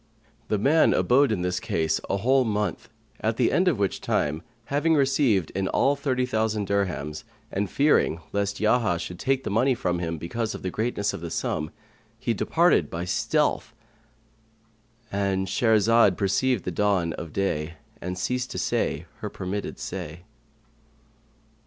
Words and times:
The 0.47 0.57
man 0.57 0.95
abode 0.95 1.31
in 1.31 1.43
this 1.43 1.59
case 1.59 2.01
a 2.09 2.17
whole 2.17 2.43
month, 2.43 2.89
at 3.19 3.37
the 3.37 3.51
end 3.51 3.67
of 3.67 3.77
which 3.77 4.01
time, 4.01 4.41
having 4.73 4.95
received 4.95 5.51
in 5.51 5.67
all 5.67 5.95
thirty 5.95 6.25
thousand 6.25 6.65
dirhams 6.67 7.23
and 7.51 7.69
fearing 7.69 8.19
lest 8.33 8.59
Yahya 8.59 8.97
should 8.97 9.19
take 9.19 9.43
the 9.43 9.51
money 9.51 9.75
from 9.75 9.99
him, 9.99 10.17
because 10.17 10.55
of 10.55 10.63
the 10.63 10.71
greatness 10.71 11.13
of 11.13 11.21
the 11.21 11.29
sum, 11.29 11.69
he 12.17 12.33
departed 12.33 12.89
by 12.89 13.05
stealth.—And 13.05 15.45
Shahrazad 15.45 16.17
perceived 16.17 16.63
the 16.65 16.71
dawn 16.71 17.13
of 17.13 17.31
day 17.31 17.75
and 18.01 18.17
ceased 18.17 18.49
to 18.49 18.57
say 18.57 19.05
her 19.19 19.29
permitted 19.29 19.77
say. 19.77 20.21